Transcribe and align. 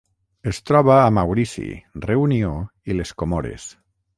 Es 0.51 0.59
troba 0.69 0.95
a 1.01 1.11
Maurici, 1.17 1.67
Reunió 2.07 2.51
i 2.93 2.99
les 2.99 3.17
Comores. 3.25 3.69